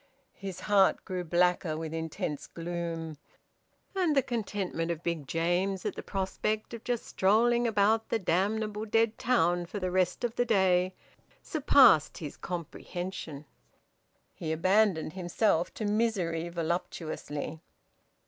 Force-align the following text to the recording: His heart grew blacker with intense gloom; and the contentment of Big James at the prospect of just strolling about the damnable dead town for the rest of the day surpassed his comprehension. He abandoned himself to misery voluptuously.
His 0.37 0.61
heart 0.61 1.05
grew 1.05 1.23
blacker 1.23 1.77
with 1.77 1.93
intense 1.93 2.47
gloom; 2.47 3.17
and 3.93 4.15
the 4.15 4.23
contentment 4.23 4.89
of 4.89 5.03
Big 5.03 5.27
James 5.27 5.85
at 5.85 5.93
the 5.95 6.01
prospect 6.01 6.73
of 6.73 6.83
just 6.83 7.05
strolling 7.05 7.67
about 7.67 8.09
the 8.09 8.17
damnable 8.17 8.85
dead 8.87 9.19
town 9.19 9.67
for 9.67 9.77
the 9.79 9.91
rest 9.91 10.23
of 10.23 10.37
the 10.37 10.43
day 10.43 10.95
surpassed 11.43 12.17
his 12.17 12.35
comprehension. 12.35 13.45
He 14.33 14.51
abandoned 14.51 15.13
himself 15.13 15.71
to 15.75 15.85
misery 15.85 16.49
voluptuously. 16.49 17.61